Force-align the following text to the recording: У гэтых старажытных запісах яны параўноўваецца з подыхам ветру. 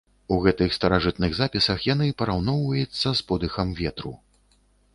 У 0.35 0.37
гэтых 0.45 0.71
старажытных 0.77 1.35
запісах 1.41 1.85
яны 1.93 2.07
параўноўваецца 2.21 3.07
з 3.21 3.25
подыхам 3.33 3.77
ветру. 3.85 4.15